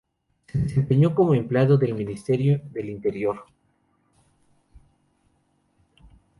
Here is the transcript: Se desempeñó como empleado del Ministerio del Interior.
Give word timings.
Se 0.47 0.57
desempeñó 0.57 1.13
como 1.13 1.35
empleado 1.35 1.77
del 1.77 1.93
Ministerio 1.93 2.59
del 2.73 2.89
Interior. 2.89 3.45